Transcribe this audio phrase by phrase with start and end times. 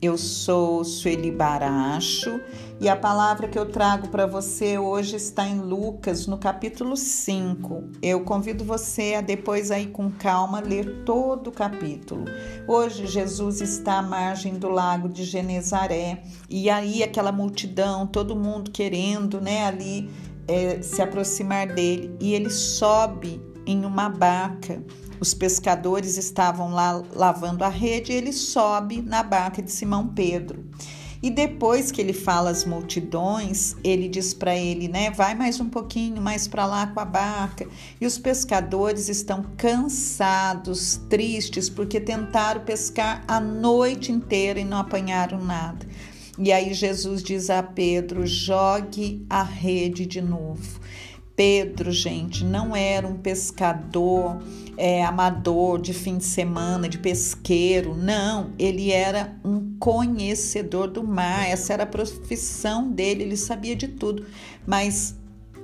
[0.00, 2.40] Eu sou Sueli Baracho
[2.80, 7.90] e a palavra que eu trago para você hoje está em Lucas, no capítulo 5.
[8.00, 12.24] Eu convido você a depois aí com calma ler todo o capítulo.
[12.68, 18.70] Hoje Jesus está à margem do lago de Genezaré e aí aquela multidão, todo mundo
[18.70, 20.08] querendo, né, ali
[20.46, 24.80] é, se aproximar dele e ele sobe em uma barca
[25.24, 30.62] os pescadores estavam lá lavando a rede e ele sobe na barca de Simão Pedro.
[31.22, 35.70] E depois que ele fala às multidões, ele diz para ele, né, vai mais um
[35.70, 37.66] pouquinho mais para lá com a barca.
[37.98, 45.42] E os pescadores estão cansados, tristes, porque tentaram pescar a noite inteira e não apanharam
[45.42, 45.86] nada.
[46.38, 50.80] E aí Jesus diz a Pedro: jogue a rede de novo.
[51.36, 54.40] Pedro, gente, não era um pescador
[54.76, 61.48] é, amador de fim de semana, de pesqueiro, não, ele era um conhecedor do mar,
[61.48, 64.24] essa era a profissão dele, ele sabia de tudo,
[64.66, 65.16] mas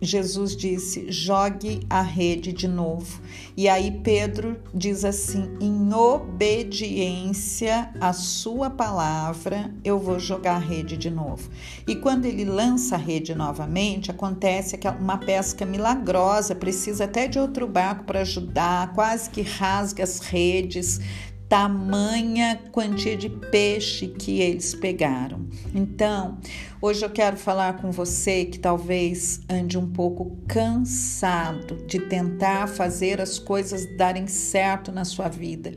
[0.00, 3.20] Jesus disse: jogue a rede de novo.
[3.56, 10.96] E aí Pedro diz assim: em obediência à sua palavra, eu vou jogar a rede
[10.96, 11.48] de novo.
[11.86, 17.66] E quando ele lança a rede novamente, acontece uma pesca milagrosa, precisa até de outro
[17.66, 21.00] barco para ajudar, quase que rasga as redes,
[21.48, 25.46] tamanha quantia de peixe que eles pegaram.
[25.74, 26.38] Então,
[26.80, 33.20] hoje eu quero falar com você que talvez ande um pouco cansado de tentar fazer
[33.20, 35.72] as coisas darem certo na sua vida.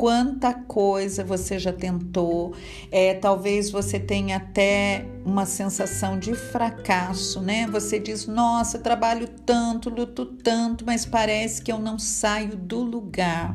[0.00, 2.54] Quanta coisa você já tentou,
[2.90, 7.66] é, talvez você tenha até uma sensação de fracasso, né?
[7.66, 13.54] Você diz: Nossa, trabalho tanto, luto tanto, mas parece que eu não saio do lugar.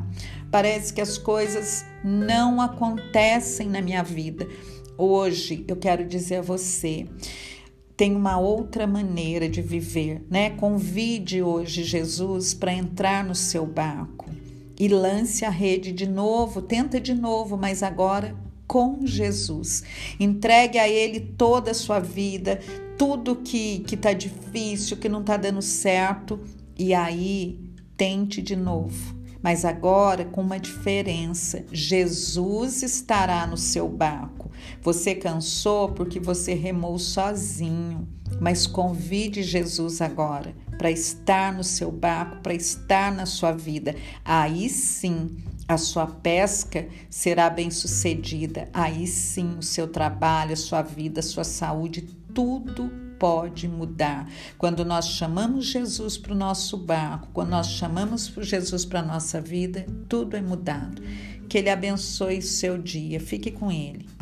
[0.50, 4.46] Parece que as coisas não acontecem na minha vida.
[4.96, 7.06] Hoje eu quero dizer a você,
[7.96, 10.50] tem uma outra maneira de viver, né?
[10.50, 14.26] Convide hoje Jesus para entrar no seu barco
[14.78, 18.36] e lance a rede de novo, tenta de novo, mas agora
[18.66, 19.82] com Jesus.
[20.20, 22.60] Entregue a Ele toda a sua vida,
[22.98, 26.40] tudo que está difícil, que não está dando certo,
[26.78, 27.58] e aí
[27.96, 29.15] tente de novo
[29.46, 34.50] mas agora com uma diferença: Jesus estará no seu barco.
[34.82, 38.08] Você cansou porque você remou sozinho,
[38.40, 43.94] mas convide Jesus agora para estar no seu barco, para estar na sua vida.
[44.24, 45.36] Aí sim
[45.68, 48.68] a sua pesca será bem sucedida.
[48.72, 52.02] Aí sim o seu trabalho, a sua vida, a sua saúde,
[52.34, 54.28] tudo pode mudar.
[54.56, 59.40] Quando nós chamamos Jesus para o nosso barco, quando nós chamamos Jesus para a nossa
[59.40, 61.02] vida, tudo é mudado.
[61.48, 63.20] Que Ele abençoe seu dia.
[63.20, 64.15] Fique com Ele.